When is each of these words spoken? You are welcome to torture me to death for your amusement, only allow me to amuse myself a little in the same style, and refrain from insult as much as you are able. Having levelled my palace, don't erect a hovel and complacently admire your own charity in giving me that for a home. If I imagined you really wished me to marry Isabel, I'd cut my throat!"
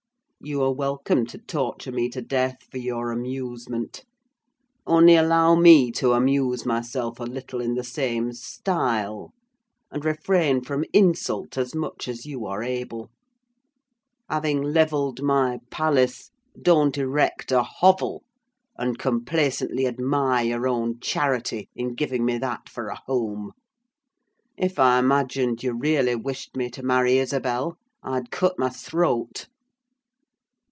You 0.43 0.63
are 0.63 0.73
welcome 0.73 1.27
to 1.27 1.37
torture 1.37 1.91
me 1.91 2.09
to 2.09 2.19
death 2.19 2.57
for 2.71 2.79
your 2.79 3.11
amusement, 3.11 4.03
only 4.87 5.15
allow 5.15 5.53
me 5.53 5.91
to 5.91 6.13
amuse 6.13 6.65
myself 6.65 7.19
a 7.19 7.25
little 7.25 7.61
in 7.61 7.75
the 7.75 7.83
same 7.83 8.33
style, 8.33 9.33
and 9.91 10.03
refrain 10.03 10.61
from 10.61 10.83
insult 10.93 11.59
as 11.59 11.75
much 11.75 12.07
as 12.07 12.25
you 12.25 12.47
are 12.47 12.63
able. 12.63 13.11
Having 14.31 14.63
levelled 14.63 15.21
my 15.21 15.59
palace, 15.69 16.31
don't 16.59 16.97
erect 16.97 17.51
a 17.51 17.61
hovel 17.61 18.23
and 18.75 18.97
complacently 18.97 19.85
admire 19.85 20.43
your 20.43 20.67
own 20.67 20.99
charity 21.01 21.69
in 21.75 21.93
giving 21.93 22.25
me 22.25 22.39
that 22.39 22.67
for 22.67 22.87
a 22.87 22.99
home. 23.05 23.51
If 24.57 24.79
I 24.79 24.97
imagined 24.97 25.61
you 25.61 25.77
really 25.77 26.15
wished 26.15 26.55
me 26.57 26.71
to 26.71 26.81
marry 26.81 27.19
Isabel, 27.19 27.77
I'd 28.01 28.31
cut 28.31 28.57
my 28.57 28.69
throat!" 28.69 29.47